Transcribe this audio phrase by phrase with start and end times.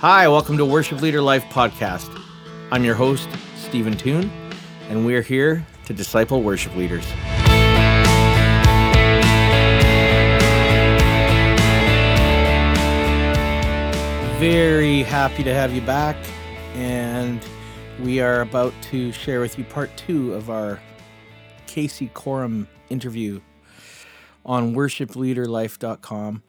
[0.00, 2.08] Hi, welcome to Worship Leader Life podcast.
[2.70, 4.30] I'm your host, Stephen Toon,
[4.88, 7.04] and we're here to disciple worship leaders.
[14.38, 16.14] Very happy to have you back,
[16.74, 17.44] and
[18.00, 20.80] we are about to share with you part two of our
[21.66, 23.40] Casey Corum interview
[24.46, 26.44] on worshipleaderlife.com.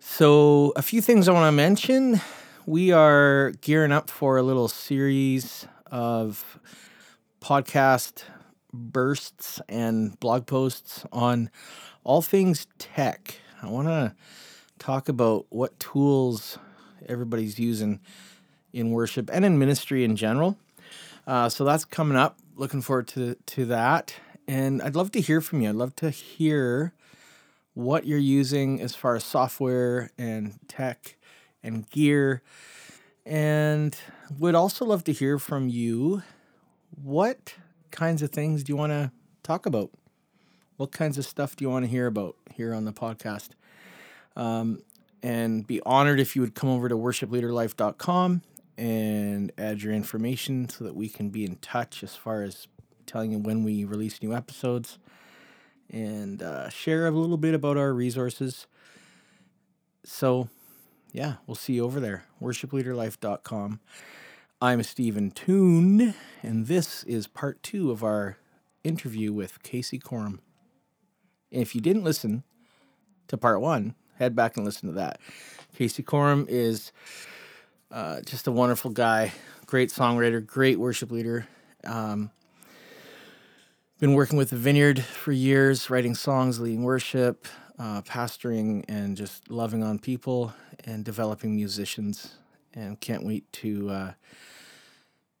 [0.00, 2.20] So, a few things I want to mention.
[2.68, 6.60] We are gearing up for a little series of
[7.40, 8.24] podcast
[8.74, 11.48] bursts and blog posts on
[12.04, 13.36] all things tech.
[13.62, 14.14] I want to
[14.78, 16.58] talk about what tools
[17.06, 18.00] everybody's using
[18.74, 20.58] in worship and in ministry in general.
[21.26, 22.36] Uh, so that's coming up.
[22.54, 24.14] Looking forward to to that.
[24.46, 25.70] And I'd love to hear from you.
[25.70, 26.92] I'd love to hear
[27.72, 31.14] what you're using as far as software and tech
[31.62, 32.42] and gear.
[33.26, 33.96] And
[34.38, 36.22] would also love to hear from you
[37.02, 37.54] what
[37.90, 39.90] kinds of things do you want to talk about?
[40.76, 43.50] What kinds of stuff do you want to hear about here on the podcast?
[44.36, 44.82] Um,
[45.22, 48.42] and be honored if you would come over to worshipleaderlife.com
[48.76, 52.68] and add your information so that we can be in touch as far as
[53.06, 54.98] telling you when we release new episodes
[55.90, 58.66] and uh, share a little bit about our resources.
[60.04, 60.48] So,
[61.12, 62.24] yeah, we'll see you over there.
[62.42, 63.80] Worshipleaderlife.com.
[64.60, 68.38] I'm Stephen Toon, and this is part two of our
[68.84, 70.40] interview with Casey Corum.
[71.50, 72.42] And if you didn't listen
[73.28, 75.20] to part one, head back and listen to that.
[75.76, 76.92] Casey Corum is
[77.90, 79.32] uh, just a wonderful guy,
[79.66, 81.46] great songwriter, great worship leader.
[81.84, 82.30] Um,
[84.00, 87.46] been working with the Vineyard for years, writing songs, leading worship,
[87.78, 90.52] uh, pastoring, and just loving on people
[90.84, 92.34] and developing musicians.
[92.74, 94.12] And can't wait to uh,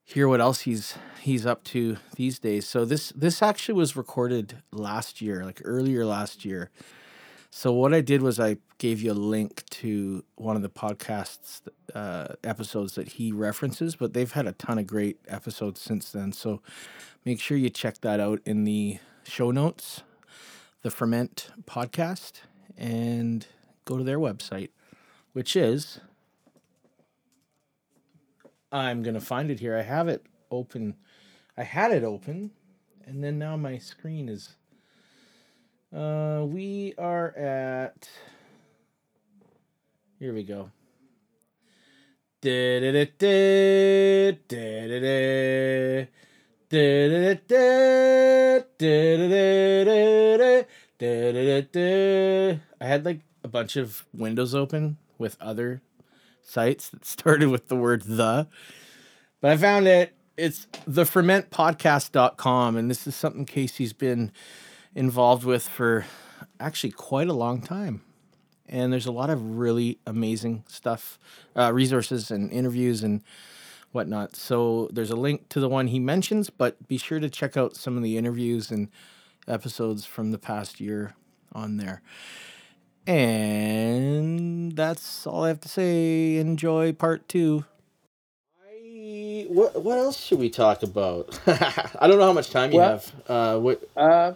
[0.04, 2.66] hear what else he's he's up to these days.
[2.66, 6.70] So this this actually was recorded last year, like earlier last year.
[7.50, 11.62] So what I did was I gave you a link to one of the podcasts
[11.94, 16.32] uh, episodes that he references, but they've had a ton of great episodes since then.
[16.32, 16.60] So
[17.24, 20.02] make sure you check that out in the show notes,
[20.82, 22.40] the Ferment podcast,
[22.76, 23.46] and
[23.84, 24.70] go to their website,
[25.32, 26.00] which is
[28.70, 29.76] I'm gonna find it here.
[29.76, 30.96] I have it open.
[31.56, 32.50] I had it open,
[33.06, 34.54] and then now my screen is.
[35.94, 38.08] Uh, we are at.
[40.18, 40.70] Here we go.
[46.70, 46.74] I
[52.80, 55.80] had like a bunch of windows open with other
[56.42, 58.48] sites that started with the word the,
[59.40, 60.14] but I found it.
[60.36, 64.30] It's thefermentpodcast.com, and this is something Casey's been
[64.94, 66.04] involved with for
[66.60, 68.02] actually quite a long time.
[68.68, 71.18] And there's a lot of really amazing stuff,
[71.56, 73.22] uh, resources, and interviews and
[73.92, 74.36] whatnot.
[74.36, 77.76] So there's a link to the one he mentions, but be sure to check out
[77.76, 78.88] some of the interviews and
[79.46, 81.14] episodes from the past year
[81.52, 82.02] on there.
[83.06, 86.36] And that's all I have to say.
[86.36, 87.64] Enjoy part two.
[88.62, 91.40] I, what what else should we talk about?
[91.46, 93.12] I don't know how much time you Well- have.
[93.26, 93.82] Uh, what?
[93.96, 94.34] Uh,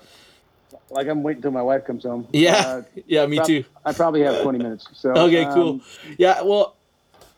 [0.91, 2.27] like I'm waiting until my wife comes home.
[2.33, 3.65] Yeah, Uh, yeah, me prob- too.
[3.85, 4.89] I probably have 20 minutes.
[4.95, 5.71] So Okay, cool.
[5.73, 5.83] um,
[6.19, 6.77] Yeah, well,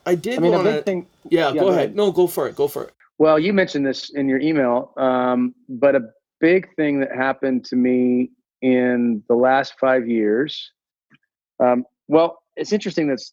[0.06, 0.72] I did I mean, want to.
[0.72, 1.06] big thing.
[1.28, 1.78] Yeah, yeah, go go ahead.
[1.78, 1.96] ahead.
[1.96, 2.56] No, go for it.
[2.56, 2.92] Go for it.
[3.18, 6.00] Well, you mentioned this in your email, um, but a
[6.40, 10.72] big thing that happened to me in the last five years.
[11.60, 13.08] Um, well, it's interesting.
[13.08, 13.32] That's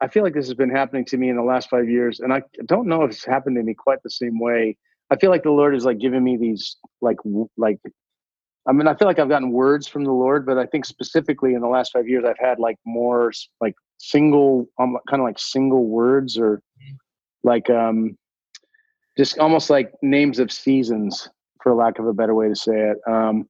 [0.00, 2.32] I feel like this has been happening to me in the last five years, and
[2.32, 4.76] I don't know if it's happened to me quite the same way.
[5.10, 7.18] I feel like the Lord is like giving me these like
[7.56, 7.78] like.
[8.66, 11.54] I mean, I feel like I've gotten words from the Lord, but I think specifically
[11.54, 15.38] in the last five years, I've had like more like single, um, kind of like
[15.38, 16.62] single words or
[17.44, 18.16] like um,
[19.16, 21.28] just almost like names of seasons,
[21.62, 22.98] for lack of a better way to say it.
[23.06, 23.48] Um,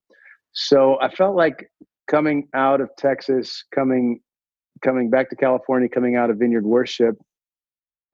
[0.52, 1.70] so I felt like
[2.08, 4.20] coming out of Texas, coming
[4.82, 7.16] coming back to California, coming out of Vineyard Worship,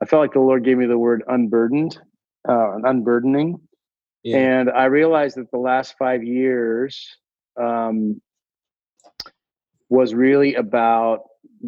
[0.02, 1.98] I felt like the Lord gave me the word unburdened,
[2.48, 3.60] uh, an unburdening.
[4.22, 4.38] Yeah.
[4.38, 7.16] And I realized that the last five years
[7.58, 8.20] um,
[9.88, 11.20] was really about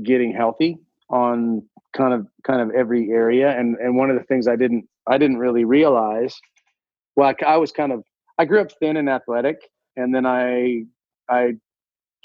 [0.03, 0.79] getting healthy
[1.11, 1.63] on
[1.97, 3.51] kind of kind of every area.
[3.59, 6.39] And and one of the things I didn't I didn't really realize,
[7.17, 8.05] well, I, was kind of
[8.39, 9.57] I grew up thin and athletic,
[9.97, 10.85] and then I
[11.29, 11.55] I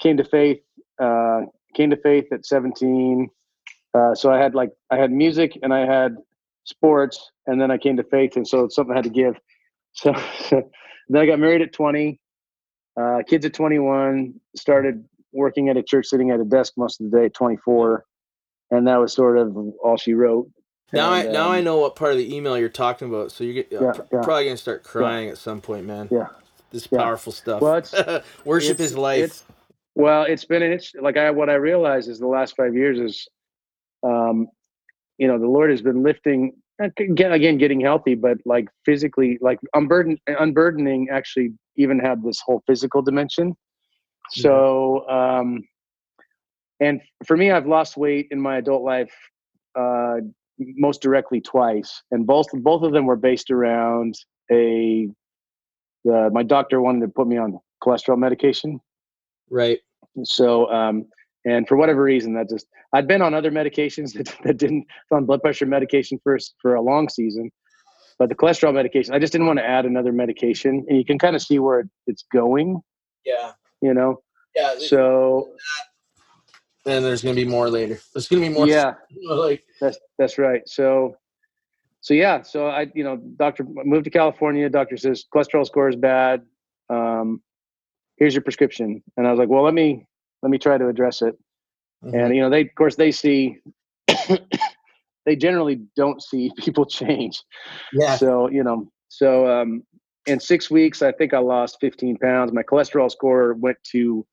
[0.00, 0.60] came to faith
[1.00, 1.42] uh,
[1.74, 3.28] came to faith at 17.
[3.94, 6.16] Uh, so I had like I had music and I had
[6.64, 9.36] sports, and then I came to faith, and so it's something I had to give.
[9.96, 10.12] So,
[10.48, 10.60] so
[11.08, 12.18] then I got married at 20,
[13.00, 15.04] uh, kids at 21, started
[15.34, 18.04] working at a church, sitting at a desk most of the day 24,
[18.70, 20.48] and that was sort of all she wrote.
[20.92, 23.32] Now And, I now um, I know what part of the email you're talking about.
[23.32, 24.22] So you're, Yeah, pr- yeah.
[24.22, 26.08] probably gonna start crying at some point, man.
[26.10, 26.28] Yeah.
[26.70, 26.98] This Yeah.
[26.98, 27.60] powerful stuff.
[27.60, 27.82] Well,
[28.44, 29.24] worship is life.
[29.24, 29.44] it's-
[29.96, 33.28] Well, it's been it's like I what I realized is the last five years is,
[34.02, 34.48] um,
[35.18, 36.52] you know, the Lord has been lifting
[36.98, 41.08] again, again, getting healthy, but like physically, like unburden, unburdening.
[41.10, 43.54] Actually, even had this whole physical dimension.
[44.30, 45.64] So, um,
[46.80, 49.12] and for me, I've lost weight in my adult life,
[49.78, 50.16] uh,
[50.58, 54.14] most directly twice, and both both of them were based around
[54.50, 55.08] a.
[56.04, 58.78] The, my doctor wanted to put me on cholesterol medication.
[59.50, 59.78] right.
[60.24, 61.06] So, um,
[61.46, 65.24] and for whatever reason, that just I'd been on other medications that, that didn't on
[65.24, 67.50] blood pressure medication first for a long season,
[68.18, 71.18] but the cholesterol medication, I just didn't want to add another medication, and you can
[71.18, 72.80] kind of see where it, it's going,
[73.24, 73.52] Yeah.
[73.84, 74.20] You know.
[74.56, 74.74] Yeah.
[74.78, 75.48] So
[76.86, 77.98] and there's gonna be more later.
[78.12, 78.66] There's gonna be more.
[78.66, 78.94] yeah,
[79.28, 80.62] Like that's that's right.
[80.66, 81.16] So,
[82.00, 84.68] so yeah, so I you know, doctor moved to California.
[84.68, 86.42] Doctor says cholesterol score is bad.
[86.90, 87.42] Um,
[88.16, 90.06] here's your prescription, and I was like, well, let me
[90.42, 91.36] let me try to address it.
[92.04, 92.14] mhm.
[92.14, 93.58] and you know they of course they see
[95.26, 97.42] they generally don't see people change
[97.94, 98.16] yeah.
[98.16, 99.82] so you know so um
[100.26, 104.26] in six weeks i think i lost 15 pounds my cholesterol score went to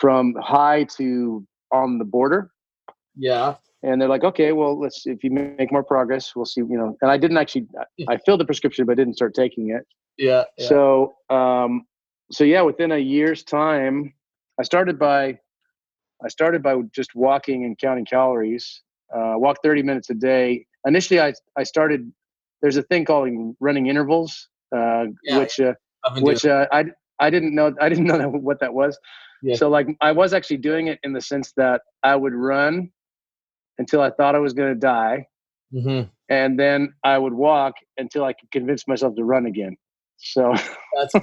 [0.00, 2.50] from high to on the border
[3.16, 3.56] Yeah.
[3.82, 6.96] and they're like okay well let's if you make more progress we'll see you know
[7.02, 7.66] and i didn't actually
[8.08, 9.86] i filled the prescription but didn't start taking it
[10.18, 10.44] Yeah.
[10.58, 10.68] yeah.
[10.68, 11.84] so um
[12.30, 14.12] so yeah within a year's time
[14.60, 15.38] i started by
[16.24, 18.82] i started by just walking and counting calories
[19.14, 22.10] uh walk 30 minutes a day initially i i started
[22.60, 23.28] there's a thing called
[23.60, 25.74] running intervals uh Yeah, which uh,
[26.20, 26.84] which uh, i
[27.20, 28.98] i didn't know i didn't know that, what that was
[29.42, 29.56] Yeah.
[29.56, 32.90] so like i was actually doing it in the sense that i would run
[33.78, 35.26] until i thought i was going to die
[35.74, 36.10] Mhm.
[36.28, 39.74] and then i would walk until i could convince myself to run again
[40.18, 40.52] so
[40.96, 41.14] That's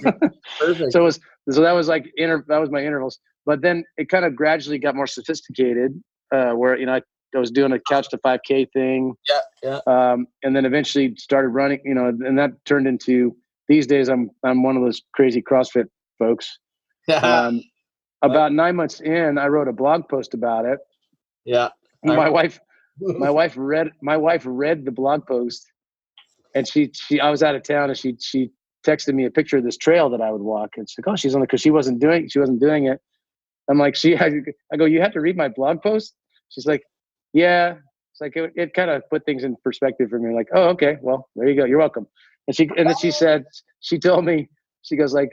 [0.59, 0.91] perfect.
[0.91, 1.19] so it was
[1.51, 4.79] so that was like inter that was my intervals but then it kind of gradually
[4.79, 5.91] got more sophisticated
[6.35, 7.01] uh where you know I,
[7.35, 9.39] I was doing a couch to 5k thing yeah.
[9.63, 9.79] Yeah.
[9.85, 13.35] um and then eventually started running you know and that turned into
[13.67, 15.85] these days i'm i'm one of those crazy crossfit
[16.17, 16.57] folks
[17.21, 17.61] um
[18.21, 20.79] about nine months in i wrote a blog post about it
[21.45, 21.69] yeah.
[22.03, 22.59] My wife
[22.99, 25.65] my wife read my wife read the blog post
[26.53, 28.51] and she she i was out of town and she she
[28.85, 31.15] texted me a picture of this trail that i would walk and she's like oh
[31.15, 32.99] she's on the because she wasn't doing she wasn't doing it
[33.69, 34.33] i'm like she had
[34.73, 36.13] i go you have to read my blog post
[36.49, 36.83] she's like
[37.33, 37.75] yeah
[38.11, 40.97] it's like it, it kind of put things in perspective for me like oh okay
[41.01, 42.07] well there you go you're welcome.
[42.47, 43.45] And she and then she said
[43.79, 44.49] she told me
[44.81, 45.29] she goes like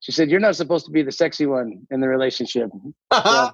[0.00, 2.70] she said you're not supposed to be the sexy one in the relationship.
[3.12, 3.50] So,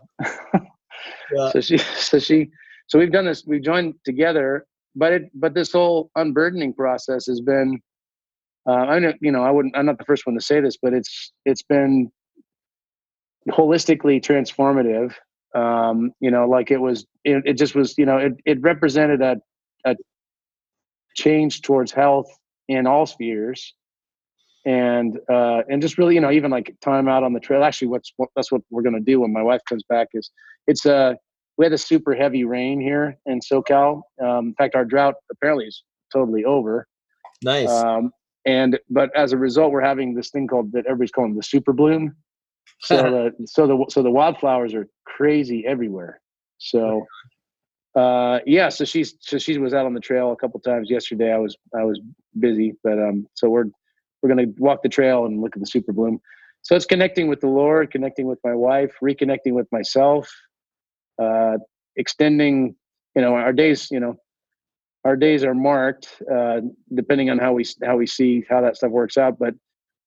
[1.35, 1.51] Yeah.
[1.51, 2.51] so she so she
[2.87, 7.41] so we've done this we've joined together but it but this whole unburdening process has
[7.41, 7.81] been
[8.69, 10.77] uh, I know you know I wouldn't I'm not the first one to say this
[10.81, 12.11] but it's it's been
[13.51, 15.15] holistically transformative
[15.55, 19.23] um you know like it was it, it just was you know it, it represented
[19.23, 19.37] a
[19.87, 19.95] a
[21.15, 22.27] change towards health
[22.69, 23.75] in all spheres.
[24.67, 27.89] And uh and just really you know even like time out on the trail actually
[27.89, 30.31] what's what that's what we're going to do when my wife comes back is
[30.67, 31.13] it's uh
[31.59, 34.01] we had a super heavy rain here in socal.
[34.23, 36.87] Um in fact our drought apparently is totally over.
[37.43, 37.69] Nice.
[37.69, 38.11] um
[38.47, 41.75] and but as a result we're having this thing called that everybody's calling the super
[41.75, 42.17] bloom
[42.85, 42.97] so
[43.39, 46.21] the so the so the wildflowers are crazy everywhere.
[46.59, 47.07] So
[47.95, 51.33] uh yeah so she's so she was out on the trail a couple times yesterday.
[51.33, 52.01] I was i was
[52.39, 53.67] busy but um so we're
[54.21, 56.21] we're gonna walk the trail and look at the super bloom.
[56.63, 60.29] So it's connecting with the lord connecting with my wife reconnecting with myself
[61.23, 61.59] uh
[61.97, 62.75] extending
[63.15, 64.17] you know our days you know
[65.05, 66.61] our days are marked uh
[66.93, 69.39] depending on how we how we see how that stuff works out.
[69.39, 69.55] But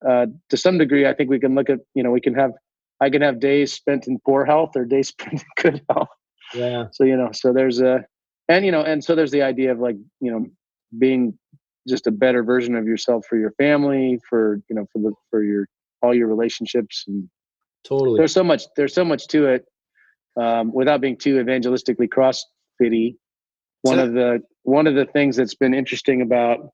[0.06, 2.52] uh to some degree i think we can look at you know we can have
[3.02, 6.10] i can have days spent in poor health or days spent in good health
[6.54, 6.86] yeah.
[6.92, 8.06] so you know so there's a
[8.50, 10.46] and you know and so there's the idea of like you know
[10.98, 11.38] being
[11.88, 15.44] just a better version of yourself for your family for you know for the for
[15.44, 15.68] your
[16.02, 17.28] all your relationships and
[17.84, 18.18] Totally.
[18.18, 19.66] there's so much there's so much to it
[20.40, 23.16] um, without being too evangelistically crossfitty
[23.82, 26.70] one So- of the one of the things that's been interesting about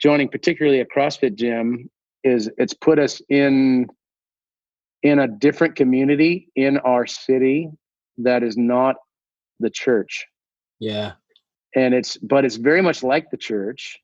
[0.00, 1.90] joining particularly a crossfit gym
[2.24, 3.86] is it's put us in
[5.02, 7.68] in a different community in our city
[8.18, 8.96] that is not
[9.60, 10.26] the church.
[10.80, 11.12] Yeah.
[11.74, 13.98] And it's but it's very much like the church,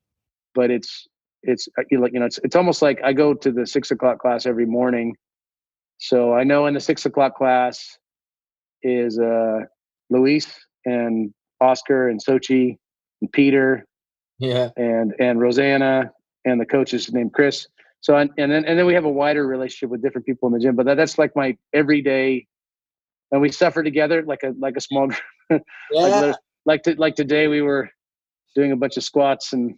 [0.53, 1.07] but it's
[1.43, 3.91] it's uh, you know, you know it's it's almost like I go to the six
[3.91, 5.15] o'clock class every morning.
[5.97, 7.97] So I know in the six o'clock class
[8.83, 9.61] is uh
[10.09, 10.47] Luis
[10.85, 12.77] and Oscar and Sochi
[13.21, 13.85] and Peter
[14.39, 16.11] yeah and and Rosanna
[16.45, 17.67] and the coach is named Chris.
[18.05, 20.53] So and, and then and then we have a wider relationship with different people in
[20.53, 20.75] the gym.
[20.75, 22.45] But that, that's like my everyday,
[23.31, 25.19] and we suffer together like a like a small group.
[25.91, 26.01] yeah.
[26.01, 26.35] like,
[26.67, 27.89] like to, like today we were
[28.53, 29.73] doing a bunch of squats and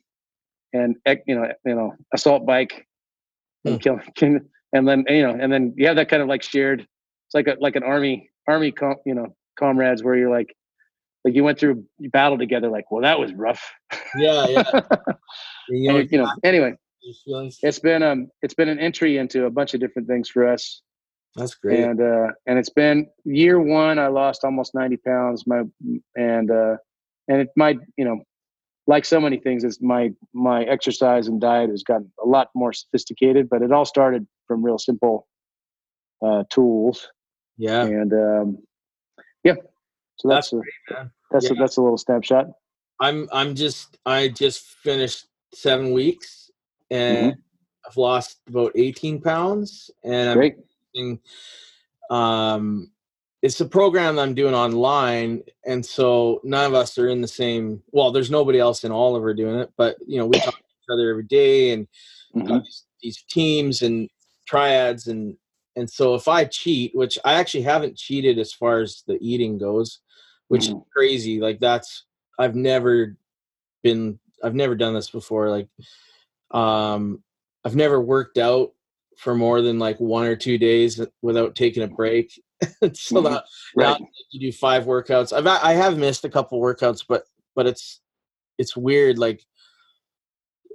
[0.74, 2.86] and you know you know assault bike
[3.64, 4.00] and Hmm.
[4.18, 4.40] kill
[4.74, 6.82] and then you know and then you have that kind of like shared.
[6.82, 10.54] It's like a like an army army com, you know comrades where you're like
[11.24, 12.68] like you went through battle together.
[12.68, 13.64] Like well that was rough.
[14.18, 14.64] yeah yeah
[15.70, 16.74] you And, you know anyway
[17.14, 17.60] feelings.
[17.64, 20.82] it's been um it's been an entry into a bunch of different things for us.
[21.36, 21.80] That's great.
[21.80, 25.64] And uh and it's been year one i lost almost 90 pounds my
[26.16, 26.78] and uh
[27.28, 28.22] and it might you know
[28.88, 32.74] like so many things it's my my exercise and diet has gotten a lot more
[32.74, 35.28] sophisticated but it all started from real simple
[36.26, 37.08] uh tools.
[37.58, 37.84] Yeah.
[37.84, 38.58] And um
[39.44, 39.56] yeah.
[40.18, 41.12] So that's, That's a, man.
[41.32, 42.48] that's a, that's a little snapshot.
[43.00, 46.47] I'm i'm just i just finished seven weeks
[46.92, 47.36] and
[47.88, 50.56] i've lost about 18 pounds and i'm great
[50.94, 51.20] doing,
[52.10, 52.92] um
[53.44, 57.84] it's a program I'm doing online, and so none of us are in the same.
[57.92, 60.92] Well, there's nobody else in Oliver doing it, but you know we talk to each
[60.92, 61.88] other every day, and
[62.36, 62.64] Mhm.
[63.02, 64.10] these, teams and
[64.48, 65.38] triads, and
[65.76, 69.60] and so if I cheat, which I actually haven't cheated as far as the eating
[69.60, 70.00] goes,
[70.48, 70.86] which is Mhm.
[70.92, 71.40] crazy.
[71.40, 72.06] Like that's
[72.40, 73.16] I've never
[73.84, 74.20] been.
[74.44, 75.50] I've never done this before.
[75.52, 75.70] Like,
[76.52, 77.24] um,
[77.66, 78.72] I've never worked out
[79.18, 82.32] for more than like one or two days without taking a break.
[82.94, 83.24] so Mhm.
[83.24, 83.44] that
[83.76, 84.00] right
[84.32, 85.32] you do five workouts.
[85.36, 87.24] I've I have missed a couple workouts, but
[87.56, 88.02] but it's
[88.58, 89.18] it's weird.
[89.20, 89.44] Like,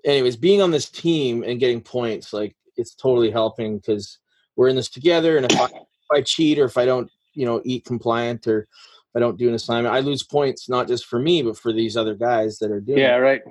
[0.04, 4.18] anyways, being on this team and getting points, like it's totally helping because
[4.56, 5.36] we're in this together.
[5.36, 8.68] And if I, if I cheat or if I don't, you know, eat compliant or
[9.16, 11.96] I don't do an assignment, I lose points not just for me but for these
[11.96, 12.98] other guys that are doing.
[12.98, 13.20] yeah it.
[13.20, 13.42] right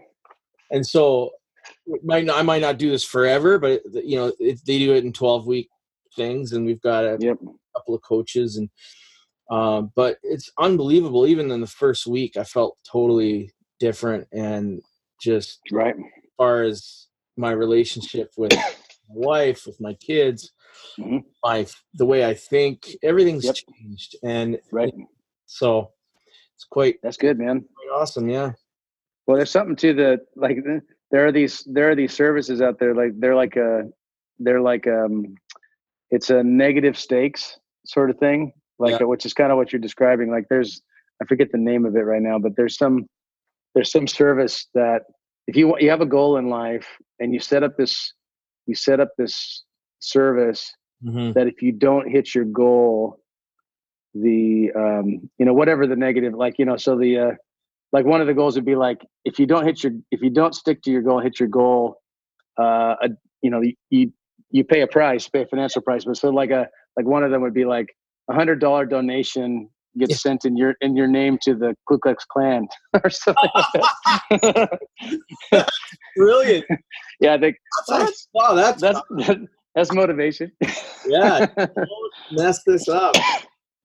[0.71, 1.31] And so,
[2.03, 4.93] might not, I might not do this forever, but it, you know, it, they do
[4.93, 5.69] it in twelve week
[6.15, 7.37] things, and we've got a yep
[7.75, 8.69] couple of coaches and
[9.49, 14.81] um, but it's unbelievable even in the first week i felt totally different and
[15.21, 16.03] just right as
[16.37, 18.63] far as my relationship with my
[19.07, 20.51] wife with my kids
[20.99, 21.23] Mhm.
[21.45, 23.55] my the way i think everything's Yep.
[23.55, 24.93] changed and right
[25.45, 25.91] so
[26.55, 28.51] it's quite, that's good man quite awesome yeah
[29.27, 30.57] Well, there's something to the like.
[31.11, 33.83] Th- There are these there are these services out there like they're like a
[34.39, 35.35] they're like um,
[36.09, 39.05] it's a negative stakes sort of thing, like Yeah.
[39.05, 40.31] which is kind of what you're describing.
[40.31, 40.81] Like there's
[41.21, 43.07] I forget the name of it right now, but there's some
[43.75, 45.03] there's some service that
[45.47, 46.87] if you want you have a goal in life
[47.19, 48.13] and you set up this
[48.67, 49.63] you set up this
[49.99, 51.31] service mm-hmm.
[51.33, 53.19] that if you don't hit your goal
[54.13, 57.31] the um you know whatever the negative like you know so the uh
[57.93, 60.29] like one of the goals would be like if you don't hit your if you
[60.29, 61.95] don't stick to your goal hit your goal
[62.59, 63.09] uh a,
[63.41, 64.11] you know you
[64.49, 66.67] you pay a price pay a financial price but so like a
[66.97, 67.87] like one of them would be like
[68.29, 70.17] a hundred dollar donation gets Yeah.
[70.17, 72.67] sent in your in your name to the Ku Klux Klan
[73.03, 73.65] or something like
[74.41, 75.67] that.
[76.15, 76.65] brilliant
[77.19, 77.55] yeah, I think
[77.87, 78.99] that's, wow that's, that's
[79.75, 80.51] that's motivation.
[81.07, 83.15] yeah don't mess this up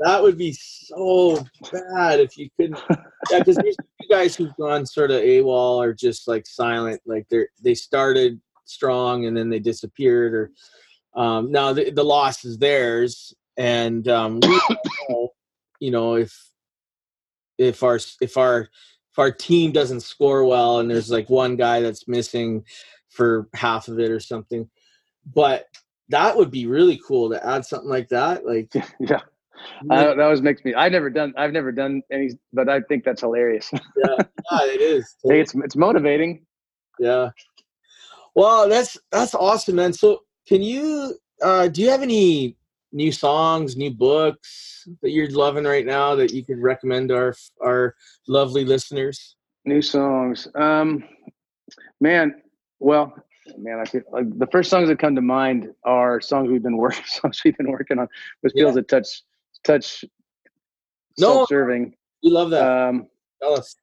[0.01, 2.79] that would be so bad if you couldn't
[3.31, 3.59] yeah because
[4.09, 9.27] guys who've gone sort of AWOL or just like silent like they're they started strong
[9.27, 10.51] and then they disappeared or
[11.21, 14.61] um now the, the loss is theirs and um we
[15.09, 15.29] know,
[15.81, 16.51] you know if
[17.59, 21.81] if our if our if our team doesn't score well and there's like one guy
[21.81, 22.65] that's missing
[23.09, 24.69] for half of it or something
[25.35, 25.67] but
[26.09, 29.21] that would be really cool to add something like that like yeah.
[29.91, 30.75] Uh, that always makes me.
[30.75, 31.33] I've never done.
[31.37, 33.71] I've never done any, but I think that's hilarious.
[33.73, 33.81] yeah,
[34.53, 35.15] yeah, it is.
[35.29, 36.45] hey, it's it's motivating.
[36.99, 37.31] Yeah.
[38.35, 39.93] Well, that's that's awesome, man.
[39.93, 42.57] So, can you uh do you have any
[42.93, 47.35] new songs, new books that you're loving right now that you could recommend to our
[47.63, 47.95] our
[48.29, 49.37] lovely listeners?
[49.65, 50.47] New songs.
[50.55, 51.05] Um,
[52.01, 52.43] man.
[52.79, 53.15] Well,
[53.59, 53.81] man.
[53.81, 57.05] I feel like the first songs that come to mind are songs we've been working
[57.07, 58.09] songs we've been working on,
[58.43, 58.65] which Yeah.
[58.65, 59.23] feels a touch
[59.67, 60.05] touch
[61.19, 61.35] No.
[61.39, 61.95] self-serving.
[62.23, 62.63] We love that.
[62.89, 63.07] Um,
[63.43, 63.75] Tell us.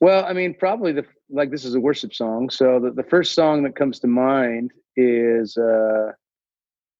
[0.00, 2.50] Well, I mean, probably the like this is a worship song.
[2.50, 6.12] So the, the first song that comes to mind is uh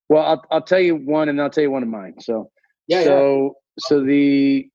[0.09, 2.15] well, I'll I'll tell you one and I'll tell you one of mine.
[2.21, 2.51] So
[2.87, 3.05] Yeah, yeah.
[3.05, 4.69] so so the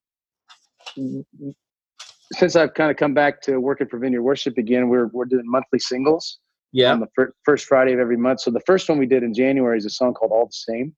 [2.33, 5.45] since I've kind of come back to working for Vineyard Worship again, we're we're doing
[5.45, 6.39] monthly singles.
[6.73, 6.91] Yeah.
[6.91, 8.41] On the fir- first Friday of every month.
[8.41, 10.93] So the first one we did in January is a song called All the Same.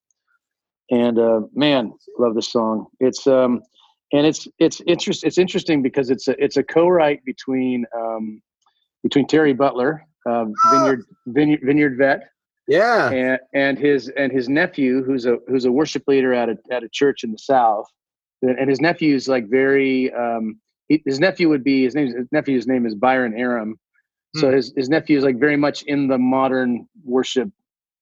[0.92, 2.88] And uh, man, love this song.
[3.00, 3.62] It's um,
[4.12, 8.42] and it's it's interest it's interesting because it's a it's a co-write between um,
[9.04, 12.24] between Terry Butler, uh, Vineyard Vineyard Vineyard vet,
[12.68, 13.10] Yeah.
[13.12, 16.84] and and his and his nephew who's a who's a worship leader at a at
[16.84, 17.86] a church in the south
[18.42, 22.68] and his nephew's like very um he, his nephew would be his name his nephew's
[22.68, 23.78] name is byron aram
[24.36, 24.56] so Hmm.
[24.56, 27.50] his his nephew is like very much in the modern worship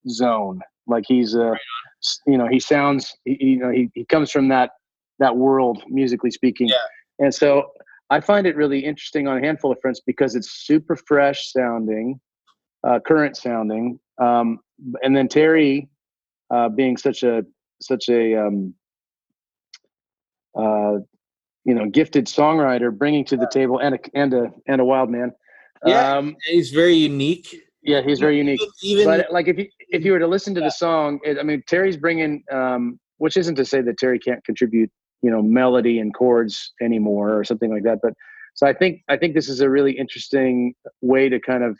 [0.08, 1.87] zone like he's uh s-
[2.26, 4.70] you know he sounds he, you know he, he comes from that
[5.18, 6.76] that world musically speaking Yeah.
[7.18, 7.70] and so
[8.10, 12.20] i find it really interesting on a handful of fronts because it's super fresh sounding
[12.86, 14.60] uh, current sounding um,
[15.02, 15.88] and then terry
[16.54, 17.44] uh, being such a
[17.82, 18.74] such a um,
[20.56, 20.98] uh,
[21.64, 25.10] you know gifted songwriter bringing to the table and a and a and a wild
[25.10, 25.32] man
[25.84, 26.16] Yeah.
[26.18, 27.48] um, He's very unique.
[27.82, 30.60] yeah he's very unique Even but like if you if you were to listen to
[30.60, 34.44] the song it, i mean terry's bringing um which isn't to say that terry can't
[34.44, 34.90] contribute
[35.22, 38.12] you know melody and chords anymore or something like that but
[38.54, 41.76] so i think i think this is a really interesting way to kind of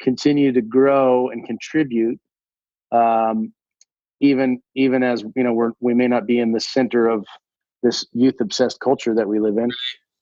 [0.00, 2.18] continue to grow and contribute
[2.92, 3.52] um
[4.20, 7.24] even even as you know we're we may not be in the center of
[7.82, 9.70] this youth obsessed culture that we live in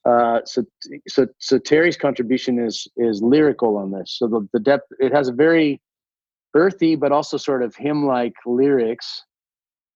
[0.05, 0.65] uh, so
[1.09, 4.17] so so Terry's contribution is is lyrical on this.
[4.19, 5.81] So the, the depth it has a very
[6.55, 9.25] earthy but also sort of hymn like lyrics,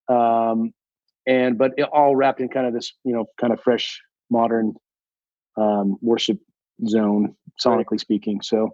[0.09, 0.73] um,
[1.27, 4.75] and but it all wrapped in kind of this you know kind of fresh modern
[5.57, 6.39] um, worship
[6.87, 7.35] zone
[7.65, 8.41] sonically speaking.
[8.43, 8.71] So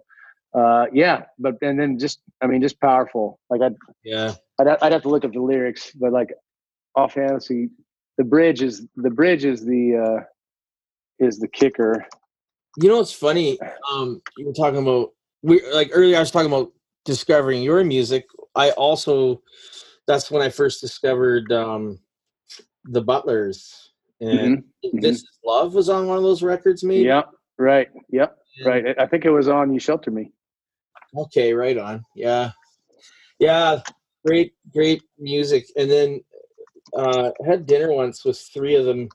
[0.53, 3.39] uh, yeah, but and then just I mean just powerful.
[3.49, 4.33] Like I'd yeah.
[4.59, 6.29] I'd, I'd have to look up the lyrics, but like
[6.95, 7.67] offhand, see
[8.17, 10.23] the bridge is the bridge is the uh,
[11.25, 12.05] is the kicker.
[12.77, 13.59] You know what's funny?
[13.91, 16.17] Um, you were talking about we like earlier.
[16.17, 16.71] I was talking about
[17.05, 18.25] discovering your music.
[18.55, 19.41] I also
[20.07, 21.99] that's when I first discovered um,
[22.85, 26.83] the Butlers and Mhm, This Is Love was on one of those records.
[26.83, 27.05] Maybe.
[27.05, 27.29] Yep.
[27.57, 27.89] Right.
[28.09, 28.37] Yep.
[28.57, 28.85] And- Right.
[28.99, 30.31] I- I think it was on "You Shelter Me."
[31.15, 32.03] Okay, right on.
[32.15, 32.51] Yeah,
[33.39, 33.81] yeah,
[34.25, 35.65] great, great music.
[35.75, 36.21] And then
[36.95, 39.07] uh, I had dinner once with three of them,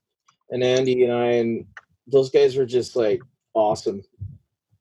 [0.50, 1.66] and Andy and I, and
[2.06, 3.20] those guys were just like
[3.54, 4.02] awesome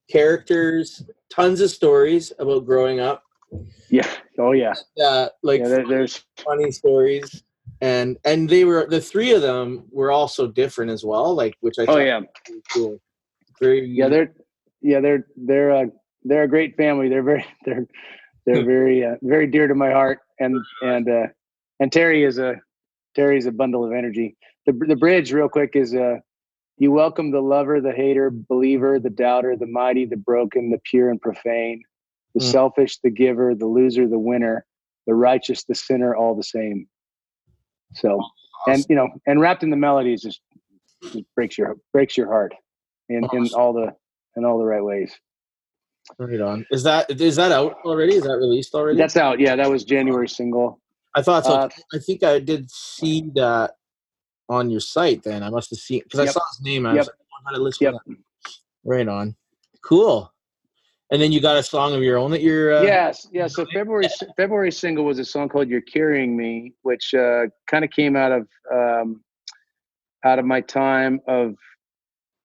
[0.09, 1.03] characters,
[1.35, 3.23] tons of stories about growing up.
[3.89, 4.09] Yeah.
[4.39, 4.73] Oh yeah.
[5.01, 5.67] Uh, like Yeah.
[5.67, 6.23] There, there's.
[6.43, 7.43] funny stories,
[7.81, 11.35] and and they were the three of them were also different as well.
[11.35, 12.21] Like which I Oh yeah.
[12.49, 12.99] really cool.
[13.61, 14.09] Very Yeah.
[14.09, 14.33] They're.
[14.81, 14.99] Yeah.
[14.99, 15.27] They're.
[15.35, 15.71] They're.
[15.71, 15.85] Uh,
[16.23, 17.07] they're a great family.
[17.09, 17.45] They're very.
[17.65, 17.85] They're.
[18.45, 19.03] They're very.
[19.05, 20.19] Uh, very dear to my heart.
[20.39, 21.27] And and uh,
[21.79, 22.55] and Terry is a.
[23.15, 24.35] Terry's a bundle of energy.
[24.65, 26.17] The the bridge, real quick, is uh.
[26.77, 31.09] You welcome the lover, the hater, believer, the doubter, the mighty, the broken, the pure
[31.09, 31.81] and profane,
[32.33, 32.51] the Mm.
[32.51, 34.65] selfish, the giver, the loser, the winner,
[35.07, 36.87] the righteous, the sinner, all the same.
[37.93, 38.19] So,
[38.67, 40.41] and you know, and wrapped in the melodies just,
[41.13, 42.53] just breaks your breaks your heart
[43.07, 43.95] in, in all the
[44.35, 45.17] in all the right ways.
[46.17, 46.65] right on.
[46.71, 48.15] Is that is that out already?
[48.15, 48.97] Is that released already?
[48.97, 49.39] That's out.
[49.39, 50.81] Yeah, that was January single.
[51.15, 51.53] I thought so.
[51.53, 53.75] Uh, I think I did see that
[54.49, 55.23] on your site.
[55.23, 56.85] Then I must have seen because I saw his name.
[56.85, 56.99] I Yep.
[56.99, 58.17] was like, oh, I gotta Yep.
[58.83, 59.35] Right on.
[59.83, 60.31] Cool.
[61.11, 62.73] And then you got a song of your own that you're.
[62.73, 63.47] Uh, yes, yeah.
[63.47, 67.91] So February February single was a song called "You're Carrying Me," which uh, kind of
[67.91, 69.23] came out of um,
[70.23, 71.55] out of my time of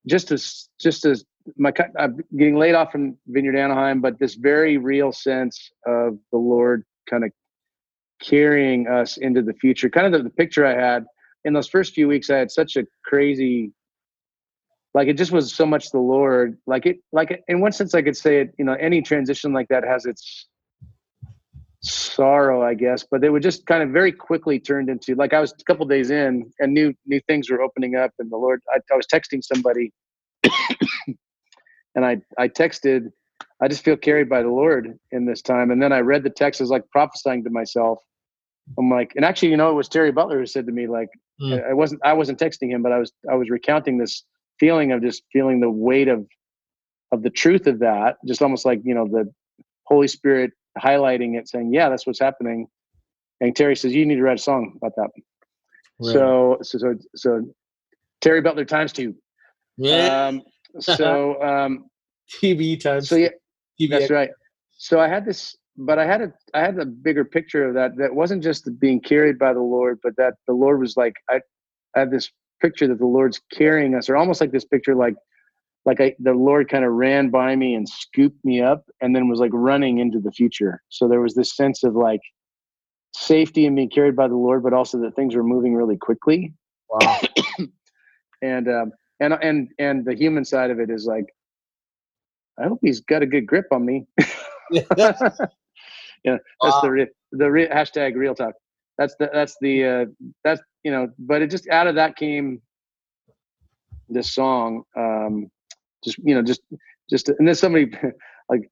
[0.06, 1.24] just as just as
[1.56, 6.38] my I'm getting laid off from Vineyard Anaheim, but this very real sense of the
[6.38, 7.32] Lord kind of
[8.22, 9.88] carrying us into the future.
[9.88, 11.06] Kind of the, the picture I had
[11.44, 13.72] in those first few weeks, I had such a crazy
[14.92, 16.58] like it just was so much the lord.
[16.66, 19.68] Like it like in one sense i could say it you know any transition like
[19.68, 20.46] that has its
[21.82, 25.40] sorrow i guess but they would just kind of very quickly turned into like i
[25.40, 28.60] was a couple days in and new new things were opening up and the lord
[28.70, 29.90] i, I was texting somebody
[31.94, 33.10] and i i texted
[33.62, 35.70] i just feel carried by the lord in this time.
[35.70, 37.98] And then i read the text as like prophesying to myself
[38.78, 41.08] i'm like and actually you know it was terry butler who said to me like
[41.40, 41.54] Hmm.
[41.70, 44.24] I wasn't I wasn't texting him, but I was I was recounting this
[44.58, 46.26] feeling of just feeling the weight of
[47.12, 49.32] of the truth of that, just almost like you know the
[49.84, 52.66] Holy Spirit highlighting it, saying, "Yeah, that's what's happening."
[53.40, 55.08] And Terry says, "You need to write a song about that."
[55.98, 56.12] Right.
[56.12, 57.54] So so so so
[58.20, 59.14] Terry Butler times two.
[59.78, 60.26] yeah.
[60.28, 60.42] Um,
[60.78, 61.86] so um,
[62.34, 63.08] TB times.
[63.08, 63.30] so yeah,
[63.80, 63.88] TB.
[63.90, 64.30] that's right.
[64.76, 67.96] So I had this, but I had a I had a bigger picture of that.
[67.96, 71.40] That wasn't just being carried by the Lord, but that the Lord was like I,
[71.96, 75.14] I had this picture that the Lord's carrying us, or almost like this picture, like
[75.86, 79.28] like I, the Lord kind of ran by me and scooped me up, and then
[79.28, 80.82] was like running into the future.
[80.90, 82.20] So there was this sense of like
[83.16, 86.52] safety and being carried by the Lord, but also that things were moving really quickly.
[86.90, 87.20] Wow.
[88.42, 91.24] and um, and and and the human side of it is like,
[92.62, 94.06] I hope he's got a good grip on me.
[96.24, 96.80] yeah, that's wow.
[96.82, 98.54] the re- the re- hashtag real talk.
[98.98, 100.04] That's the that's the uh,
[100.44, 101.08] that's you know.
[101.18, 102.60] But it just out of that came
[104.08, 104.82] this song.
[104.96, 105.50] Um,
[106.04, 106.62] just you know, just
[107.08, 107.90] just and then somebody
[108.48, 108.70] like,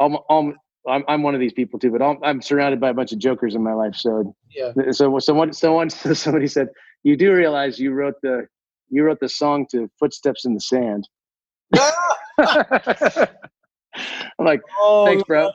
[0.00, 0.54] I'm, I'm
[0.86, 3.56] I'm one of these people too, but I'm, I'm surrounded by a bunch of jokers
[3.56, 3.96] in my life.
[3.96, 4.72] So yeah.
[4.92, 6.68] So someone someone somebody said,
[7.02, 8.46] you do realize you wrote the
[8.88, 11.08] you wrote the song to Footsteps in the Sand.
[14.38, 15.50] I'm like, oh, thanks, bro.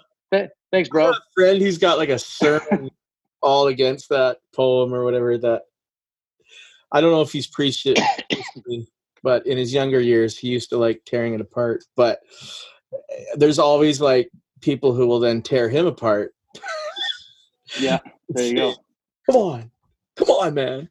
[0.72, 1.14] Thanks, bro.
[1.36, 2.90] friend, he's got like a sermon
[3.42, 5.38] all against that poem or whatever.
[5.38, 5.64] That
[6.92, 8.00] I don't know if he's preached it,
[9.24, 11.84] but in his younger years, he used to like tearing it apart.
[11.96, 12.20] But
[13.36, 14.30] there's always like
[14.62, 16.34] people who will then tear him apart.
[17.80, 18.76] yeah, there you go.
[19.30, 19.72] Come on,
[20.16, 20.90] come on, man.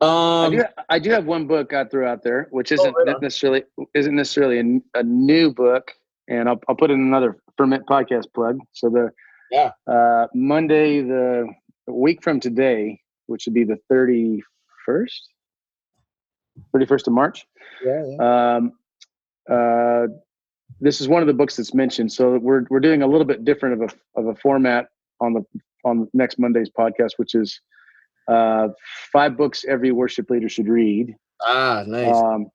[0.00, 0.64] Um, I do.
[0.88, 4.14] I do have one book I threw out there, which isn't oh, right necessarily isn't
[4.14, 5.92] necessarily a, a, new book,
[6.30, 8.58] and I'll I'll put in another ferment podcast plug.
[8.72, 9.10] So the
[9.50, 11.46] yeah uh, Monday the
[11.86, 14.42] week from today, which would be the thirty
[14.86, 15.28] first,
[16.72, 17.44] thirty first of March.
[17.84, 18.04] Yeah.
[18.06, 18.54] yeah.
[18.56, 18.72] Um,
[19.50, 20.06] uh,
[20.80, 22.12] this is one of the books that's mentioned.
[22.12, 24.86] So we're we're doing a little bit different of a of a format
[25.20, 25.44] on the
[25.84, 27.60] on next Monday's podcast, which is
[28.28, 28.68] uh,
[29.12, 31.14] five books every worship leader should read.
[31.42, 32.14] Ah, nice.
[32.14, 32.46] Um,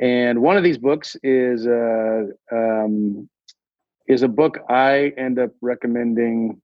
[0.00, 2.99] and one of these books is uh, um,
[4.10, 6.60] is a book I end up recommending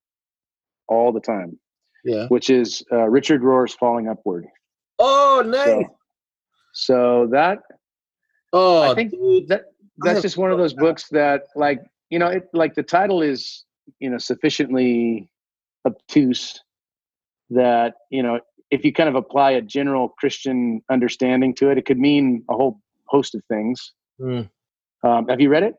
[0.88, 1.58] all the time.
[2.04, 2.26] Yeah.
[2.28, 4.46] Which is uh, Richard Rohr's Falling Upward.
[4.98, 5.66] Oh, nice.
[5.66, 5.86] So,
[6.72, 7.58] so that.
[8.52, 9.48] Oh, I think dude.
[9.48, 9.64] that
[9.98, 11.80] that's just one of those books that, like,
[12.10, 13.64] you know, it like the title is
[13.98, 15.28] you know sufficiently
[15.86, 16.60] obtuse
[17.50, 21.86] that you know if you kind of apply a general christian understanding to it it
[21.86, 24.48] could mean a whole host of things mm.
[25.04, 25.74] um, have you read it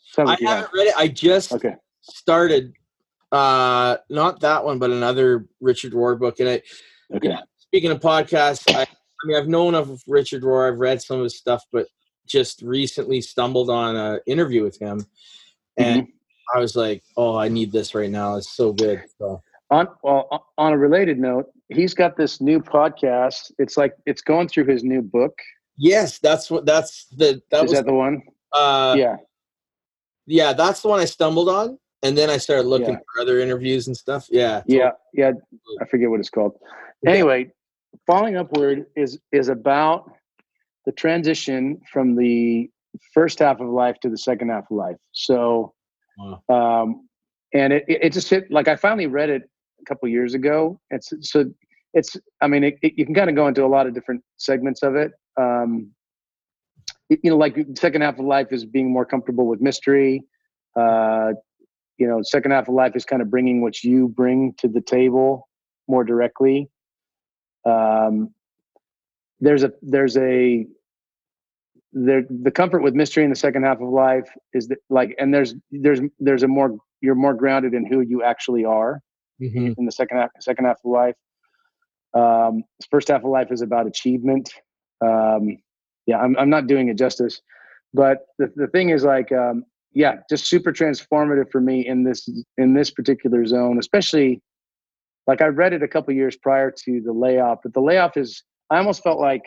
[0.00, 0.72] Sounds i like haven't have.
[0.72, 0.94] read it.
[0.96, 1.74] I just okay.
[2.02, 2.72] started
[3.30, 6.40] uh not that one but another richard rohr book.
[6.40, 6.62] And i
[7.14, 7.36] okay.
[7.58, 8.86] speaking of podcasts I, I
[9.24, 10.72] mean i've known of richard rohr.
[10.72, 11.86] I've read some of his stuff but
[12.26, 15.04] just recently stumbled on an interview with him.
[15.76, 16.56] And mm-hmm.
[16.58, 18.36] i was like oh i need this right now.
[18.36, 19.04] It's so good.
[19.18, 23.52] So on well on a related note he's got this new podcast.
[23.58, 25.38] It's like it's going through his new book.
[25.76, 28.22] Yes that's what that's the that is was, that the one?
[28.54, 29.16] Uh yeah
[30.28, 33.00] yeah that's the one i stumbled on and then i started looking yeah.
[33.12, 35.32] for other interviews and stuff yeah yeah yeah
[35.80, 36.52] i forget what it's called
[37.06, 37.50] anyway
[38.06, 40.10] falling upward is is about
[40.86, 42.68] the transition from the
[43.12, 45.72] first half of life to the second half of life so
[46.18, 46.42] wow.
[46.48, 47.08] um
[47.54, 49.42] and it, it just hit like i finally read it
[49.80, 50.80] a couple years ago.
[50.90, 51.44] It's so
[51.94, 54.22] it's I mean it, it, you can kind of go into a lot of different
[54.36, 55.12] segments of it.
[55.40, 55.92] Um,
[57.08, 60.24] you know, like second half of life is being more comfortable with mystery.
[60.76, 61.32] Uh,
[61.96, 64.80] you know, second half of life is kind of bringing what you bring to the
[64.80, 65.48] table
[65.88, 66.68] more directly.
[67.64, 68.30] Um,
[69.40, 70.66] there's a there's a
[71.92, 75.32] there the comfort with mystery in the second half of life is that like and
[75.32, 79.00] there's there's there's a more you're more grounded in who you actually are
[79.40, 79.72] mm-hmm.
[79.76, 81.14] in the second half second half of life.
[82.14, 84.52] Um, first half of life is about achievement.
[85.00, 85.58] Um,
[86.08, 87.42] yeah, I'm I'm not doing it justice,
[87.92, 92.26] but the the thing is like um, yeah, just super transformative for me in this
[92.56, 94.40] in this particular zone, especially
[95.26, 98.42] like I read it a couple years prior to the layoff, but the layoff is
[98.70, 99.42] I almost felt like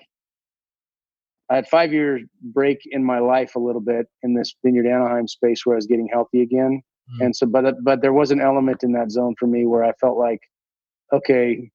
[1.50, 5.28] I had five years break in my life a little bit in this Vineyard Anaheim
[5.28, 6.84] space where I was getting healthy again.
[7.12, 7.26] Mm-hmm.
[7.26, 9.94] And so, but but there was an element in that zone for me where I
[9.94, 10.42] felt like,
[11.12, 11.72] okay,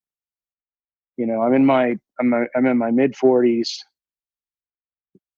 [1.16, 3.70] you know, I'm in my I'm I'm in my mid 40s.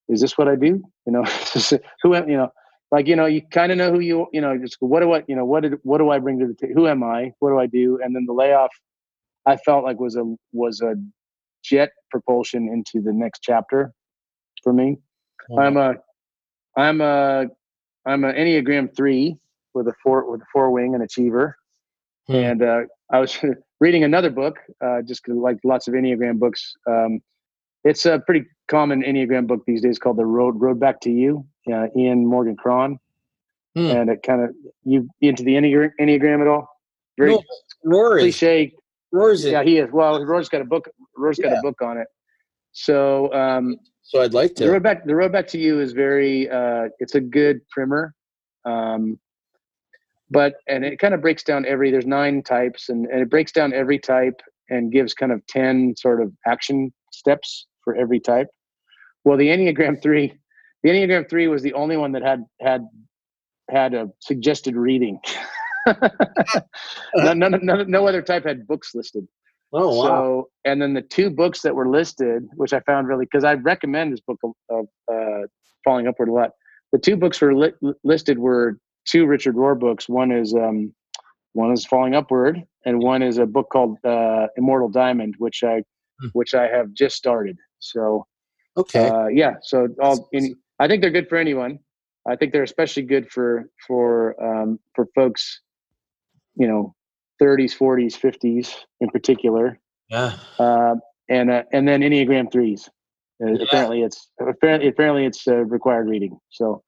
[0.09, 0.83] Is this what I do?
[1.07, 1.25] You know,
[2.03, 2.51] who am you know,
[2.90, 4.57] like you know, you kind of know who you you know.
[4.57, 6.75] Just what do I you know what did what do I bring to the table?
[6.75, 7.33] Who am I?
[7.40, 7.99] What do I do?
[8.03, 8.71] And then the layoff,
[9.47, 10.94] I felt like was a was a
[11.62, 13.92] jet propulsion into the next chapter
[14.62, 14.99] for me.
[15.59, 15.94] I'm a
[16.77, 17.47] I'm a
[18.07, 19.37] I'm an Enneagram three
[19.75, 21.57] with a four with a four wing and achiever.
[22.27, 22.35] Hmm.
[22.35, 22.81] And uh,
[23.12, 23.38] I was
[23.81, 26.75] reading another book, uh, just like lots of Enneagram books.
[26.87, 27.21] Um,
[27.88, 31.46] it's a pretty common Enneagram book these days called The Road Road Back to You,
[31.72, 32.98] uh, Ian Morgan Cron.
[33.74, 33.87] Hmm.
[33.87, 34.51] And it kind of
[34.85, 36.68] you into the Enneagram, Enneagram at all?
[37.16, 37.42] Very no,
[37.85, 38.20] Rory.
[38.20, 38.72] cliche.
[39.12, 39.88] Rory's yeah, he is.
[39.90, 40.88] Well, Rory's got a book.
[41.16, 42.07] Rory's got a book on it.
[42.72, 44.64] So um, so I'd like to.
[44.64, 46.48] The road back, the road back to you is very.
[46.51, 48.14] Uh, it's a good primer,
[48.64, 49.18] um,
[50.31, 51.90] but and it kind of breaks down every.
[51.90, 55.94] There's nine types, and, and it breaks down every type and gives kind of ten
[55.96, 58.48] sort of action steps for every type.
[59.24, 60.35] Well, the Enneagram three,
[60.83, 62.83] the Enneagram three was the only one that had had
[63.70, 65.18] had a suggested reading.
[65.87, 69.27] no, no, no, no other type had books listed.
[69.72, 70.05] Oh wow!
[70.05, 73.55] So, and then the two books that were listed, which I found really because I
[73.55, 75.46] recommend this book of, of uh,
[75.83, 76.51] Falling Upward a lot.
[76.92, 80.11] The two books were li- listed were two Richard Rohr books.
[80.11, 80.92] One is um,
[81.55, 85.83] one is Falling Upward, and one is a book called uh, Immortal Diamond, which I
[86.20, 86.29] hmm.
[86.35, 87.57] which I have just started.
[87.79, 88.27] So,
[88.77, 89.55] okay, uh, yeah.
[89.62, 91.79] So all any, I think they're good for anyone.
[92.29, 95.61] I think they're especially good for for um, for folks,
[96.57, 96.95] you know,
[97.41, 99.79] 30s, 40s, 50s in particular.
[100.11, 100.35] Yeah.
[100.59, 100.97] Uh,
[101.29, 102.88] and uh, and then Enneagram threes.
[103.43, 103.64] Uh, yeah.
[103.64, 106.38] Apparently, it's apparently apparently it's uh, required reading.
[106.51, 106.83] So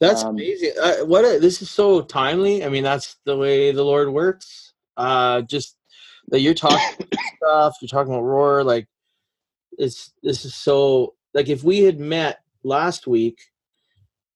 [0.00, 0.72] that's um, amazing.
[0.80, 2.64] Uh, what a, this is so timely.
[2.64, 4.72] I mean, that's the way the Lord works.
[4.96, 5.76] Uh, just
[6.28, 6.78] that you're talking
[7.42, 7.74] stuff.
[7.80, 8.64] You're talking about Rohr.
[8.64, 8.86] Like,
[9.76, 13.38] it's this is so like if we had met last week,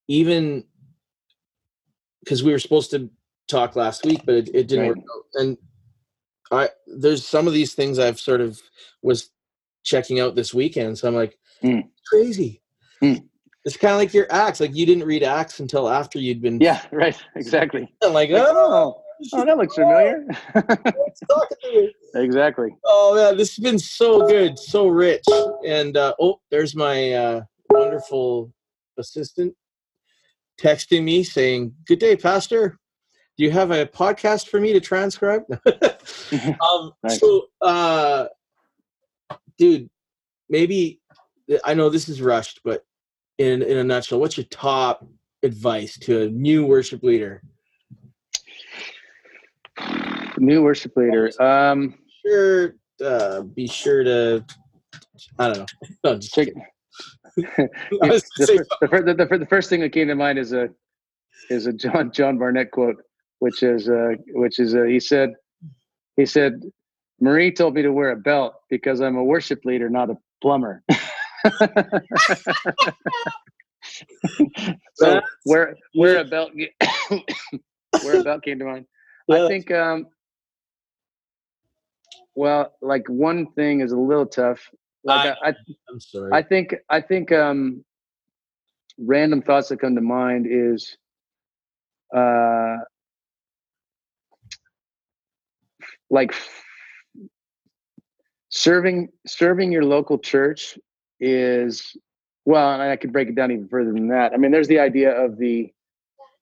[0.09, 0.65] even
[2.21, 3.11] because we were supposed to
[3.49, 4.97] talk last week, but it, it didn't right.
[4.97, 5.25] work out.
[5.35, 5.59] And
[6.51, 8.61] I there's some of these things I've sort of
[9.03, 9.31] was
[9.85, 10.99] checking out this weekend.
[10.99, 11.89] So I'm like, mm.
[12.07, 12.63] crazy.
[13.03, 13.25] Mm.
[13.65, 14.61] It's kind of like your acts.
[14.61, 16.61] Like you didn't read acts until after you'd been.
[16.61, 17.17] Yeah, right.
[17.37, 17.93] Exactly.
[18.03, 19.02] I'm like, oh,
[19.33, 20.27] oh, that looks familiar.
[22.15, 22.75] exactly.
[22.85, 25.25] Oh man, this has been so good, so rich.
[25.67, 28.53] And uh, oh, there's my uh, wonderful
[28.99, 29.55] assistant
[30.61, 32.79] texting me saying, "Good day, Pastor
[33.37, 35.43] do you have a podcast for me to transcribe?
[36.61, 37.19] um, nice.
[37.19, 38.27] So, uh,
[39.59, 39.89] dude,
[40.49, 41.01] maybe
[41.65, 42.85] I know this is rushed, but
[43.39, 45.07] in in a nutshell, what's your top
[45.43, 47.43] advice to a new worship leader?
[50.43, 51.31] New worship leader.
[51.41, 51.95] Um,
[52.27, 52.75] sure.
[53.03, 54.45] Uh, be sure to.
[55.39, 55.67] I don't know.
[56.03, 56.49] No, just Check,
[57.37, 58.21] the,
[58.81, 60.69] the, the, the, first thing that came to mind is a
[61.49, 62.97] is a John John Barnett quote
[63.39, 65.31] which is uh, which is uh, he said
[66.17, 66.61] he said
[67.21, 70.83] Marie told me to wear a belt because I'm a worship leader, not a plumber.
[74.95, 76.51] so wear wear a belt
[78.05, 78.87] wear a belt came to mind.
[79.31, 80.07] I think um
[82.35, 84.61] well like one thing is a little tough.
[85.05, 85.55] Like I, I,
[85.91, 86.31] I'm sorry.
[86.33, 87.85] I think I think um
[88.99, 90.97] random thoughts that come to mind is
[92.15, 92.77] uh
[96.11, 96.35] like
[98.51, 100.79] serving serving your local church
[101.21, 101.97] is
[102.45, 104.79] well and i could break it down even further than that i mean there's the
[104.79, 105.73] idea of the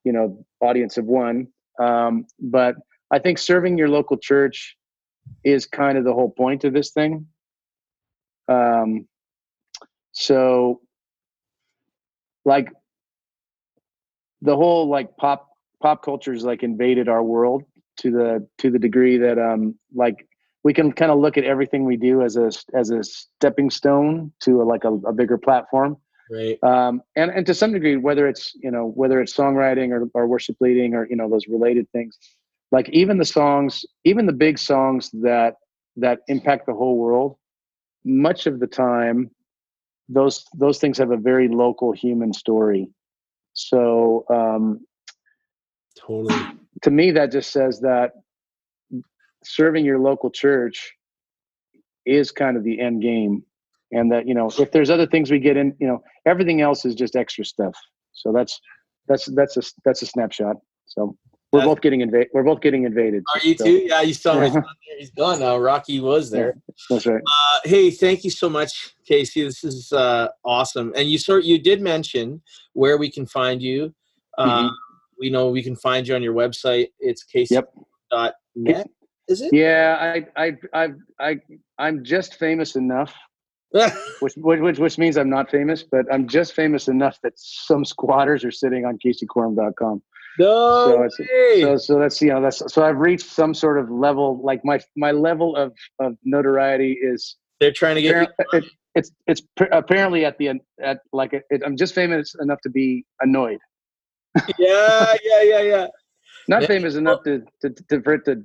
[0.04, 1.46] you know audience of one
[1.78, 2.74] um, but
[3.12, 4.76] i think serving your local church
[5.44, 7.26] is kind of the whole point of this thing.
[8.48, 9.06] Um,
[10.12, 10.80] so
[12.44, 12.68] like
[14.42, 15.48] the whole like pop
[15.82, 17.64] pop culture is like invaded our world
[17.98, 20.26] to the to the degree that um like
[20.62, 24.32] we can kind of look at everything we do as a as a stepping stone
[24.40, 25.96] to a, like a, a, bigger platform.
[26.30, 26.62] Right.
[26.62, 30.26] Um and and to some degree whether it's you know whether it's songwriting or, or
[30.26, 32.18] worship leading or you know those related things
[32.72, 35.54] like even the songs even the big songs that
[35.96, 37.36] that impact the whole world
[38.04, 39.30] much of the time
[40.10, 42.88] those those things have a very local human story.
[43.54, 44.80] So um
[45.96, 46.34] totally.
[46.82, 48.12] to me that just says that
[49.44, 50.92] serving your local church
[52.04, 53.44] is kind of the end game.
[53.92, 56.84] And that you know if there's other things we get in you know everything else
[56.84, 57.74] is just extra stuff.
[58.12, 58.60] So that's
[59.06, 60.56] that's that's a that's a snapshot.
[60.86, 61.16] So
[61.52, 63.64] we're both getting invaded we're both getting invaded are you so.
[63.64, 64.64] too yeah you saw him
[64.98, 68.94] he's gone now rocky was there yeah, that's right uh, hey thank you so much
[69.06, 72.40] casey this is uh, awesome and you sort you did mention
[72.74, 73.94] where we can find you
[74.38, 74.74] uh, mm-hmm
[75.20, 76.88] we know we can find you on your website.
[76.98, 77.54] It's Casey.
[77.54, 77.72] Yep.
[78.10, 78.88] Dot net.
[79.28, 79.52] Is it?
[79.52, 80.88] Yeah, I, I, I,
[81.20, 81.36] I,
[81.78, 83.14] I'm just famous enough,
[84.20, 88.44] which, which, which means I'm not famous, but I'm just famous enough that some squatters
[88.44, 90.02] are sitting on caseycorum.com.
[90.38, 91.24] No so,
[91.60, 94.80] so so that's you know that's so I've reached some sort of level like my
[94.96, 98.64] my level of of notoriety is they're trying to get it,
[98.94, 103.04] it's it's apparently at the end at like it, I'm just famous enough to be
[103.20, 103.58] annoyed
[104.58, 105.86] yeah, yeah, yeah, yeah.
[106.48, 106.68] Not yeah.
[106.68, 108.42] famous enough to, to, to for it to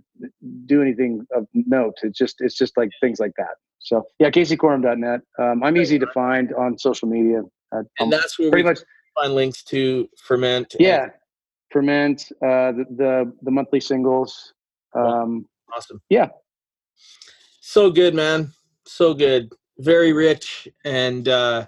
[0.66, 1.96] do anything of note.
[2.04, 3.56] It's just it's just like things like that.
[3.80, 5.22] So yeah, caseycorum.net.
[5.40, 7.42] Um, I'm easy to find on social media.
[7.72, 8.80] Uh, and that's where pretty much
[9.16, 10.76] find links to ferment.
[10.80, 11.10] Yeah,
[11.76, 12.32] ferment.
[12.42, 14.54] Uh, the, the the monthly singles.
[14.96, 16.02] Um, awesome.
[16.10, 16.30] Yeah.
[17.60, 18.54] So good, man.
[18.88, 19.52] So good.
[19.80, 21.68] Very rich and uh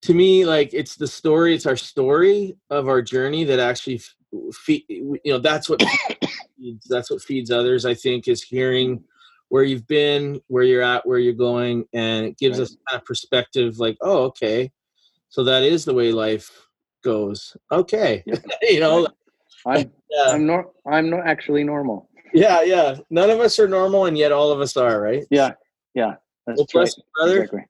[0.00, 4.00] to me like it's the story it's our story of our journey that actually
[4.54, 5.82] feed you know that's what
[6.58, 9.02] feeds, that's what feeds others i think is hearing
[9.48, 12.64] where you've been where you're at where you're going and it gives right.
[12.64, 14.70] us kind of perspective like oh okay
[15.28, 16.65] so that is the way life
[17.06, 18.22] goes okay
[18.62, 19.06] you know
[19.66, 20.32] i'm yeah.
[20.32, 24.32] i'm not i'm not actually normal yeah yeah none of us are normal and yet
[24.32, 25.52] all of us are right yeah
[25.94, 26.14] yeah
[26.46, 26.96] that's well, bless right.
[26.96, 27.64] you, brother exactly.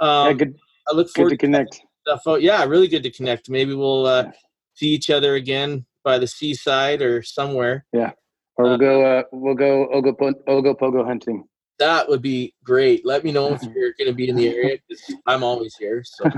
[0.00, 0.54] um, yeah, good
[0.88, 1.82] I look forward good to connect.
[2.06, 2.42] Stuff out.
[2.42, 3.50] Yeah, really good to connect.
[3.50, 4.30] Maybe we'll uh,
[4.74, 7.84] see each other again by the seaside or somewhere.
[7.92, 8.12] Yeah,
[8.56, 9.18] or we'll uh, go.
[9.18, 11.44] Uh, we'll go ogo ogopogo hunting.
[11.78, 13.04] That would be great.
[13.04, 16.02] Let me know if you're going to be in the area because I'm always here.
[16.04, 16.30] So,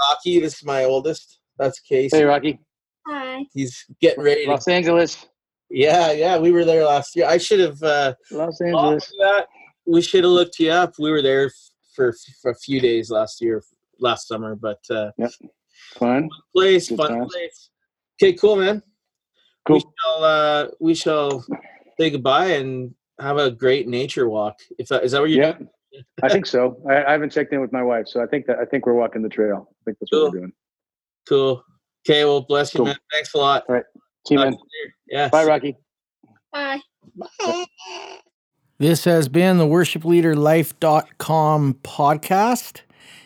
[0.00, 1.40] Rocky, this is my oldest.
[1.58, 2.16] That's Casey.
[2.16, 2.60] Hey, Rocky.
[3.06, 3.44] Hi.
[3.54, 4.46] He's getting ready.
[4.46, 5.26] Los to, Angeles.
[5.70, 7.26] Yeah, yeah, we were there last year.
[7.26, 7.82] I should have.
[7.82, 9.12] Uh, Los Angeles.
[9.20, 9.46] That.
[9.86, 10.94] We should have looked you up.
[10.98, 11.50] We were there
[11.94, 13.62] for, for a few days last year,
[14.00, 14.54] last summer.
[14.54, 15.30] But uh, yep,
[15.94, 17.32] fun place, Good fun times.
[17.32, 17.70] place.
[18.20, 18.82] Okay, cool, man.
[19.66, 19.76] Cool.
[19.76, 21.44] We shall uh, we shall
[21.98, 24.58] say goodbye and have a great nature walk.
[24.78, 25.52] If that is that what you're yeah.
[25.52, 25.68] doing?
[26.22, 26.80] I think so.
[26.88, 28.94] I, I, haven't checked in with my wife, so I think that I think we're
[28.94, 29.68] walking the trail.
[29.70, 30.24] I think that's cool.
[30.24, 30.52] what we're doing.
[31.28, 31.62] Cool.
[32.08, 32.24] Okay.
[32.24, 32.86] Well, bless you, cool.
[32.86, 32.96] man.
[33.12, 33.64] Thanks a lot.
[33.68, 33.84] All right.
[34.26, 34.56] See you, man.
[35.08, 35.28] Yeah.
[35.28, 35.76] Bye, Rocky.
[36.52, 36.80] Bye.
[37.14, 37.66] Bye.
[38.78, 42.80] This has been the worshipleaderlife.com podcast.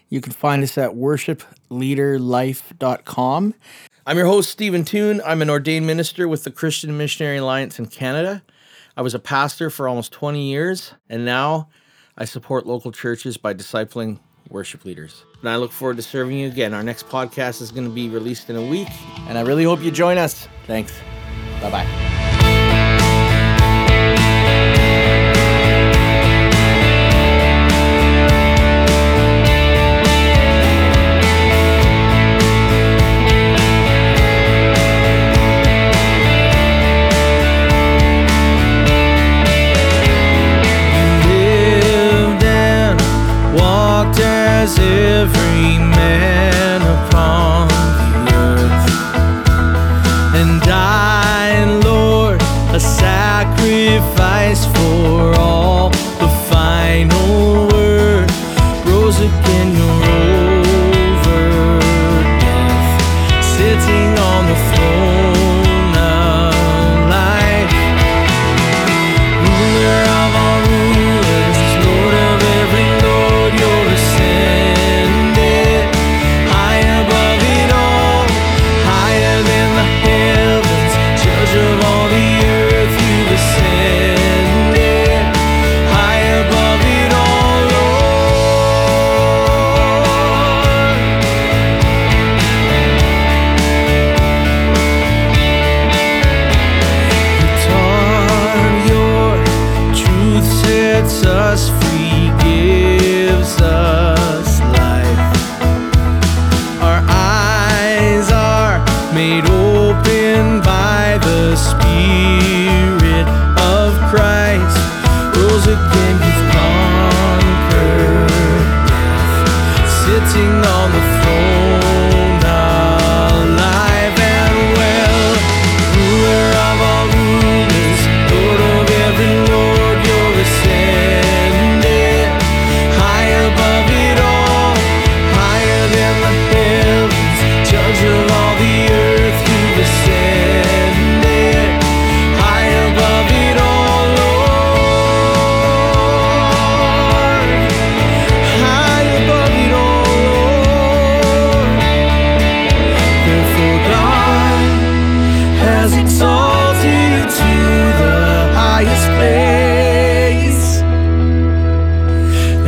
[0.08, 3.54] You can find us at worshipleaderlife.com.
[4.06, 5.20] I'm your host, Stephen Toon.
[5.24, 8.42] I'm an ordained minister with the Christian Missionary Alliance in Canada.
[8.96, 11.68] I was a pastor for almost 20 years, and now
[12.20, 14.18] I support local churches by discipling
[14.50, 15.24] worship leaders.
[15.40, 16.74] And I look forward to serving you again.
[16.74, 18.88] Our next podcast is going to be released in a week,
[19.26, 20.46] and I really hope you join us.
[20.66, 20.92] Thanks.
[21.62, 22.29] Bye bye.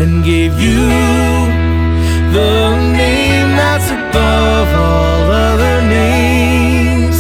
[0.03, 0.89] and gave you
[2.37, 7.19] the name that's above all other names.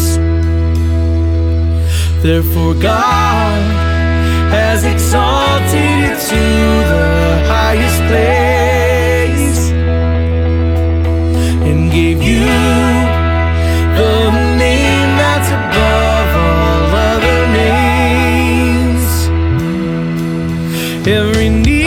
[2.24, 3.62] Therefore, God
[4.58, 6.42] has exalted you to
[6.92, 7.10] the
[7.54, 9.60] highest place
[11.68, 12.46] and gave you
[14.00, 14.16] the
[14.64, 19.06] name that's above all other names.
[21.06, 21.81] Every knee.